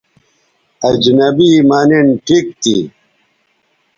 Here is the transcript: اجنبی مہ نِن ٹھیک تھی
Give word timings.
اجنبی 0.89 1.51
مہ 1.69 1.79
نِن 1.89 2.07
ٹھیک 2.25 2.45
تھی 2.61 2.75